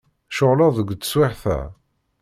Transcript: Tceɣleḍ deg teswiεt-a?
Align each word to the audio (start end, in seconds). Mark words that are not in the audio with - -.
Tceɣleḍ 0.29 0.71
deg 0.79 0.89
teswiεt-a? 0.97 1.59